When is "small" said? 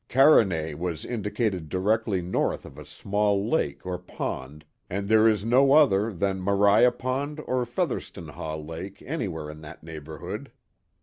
2.85-3.47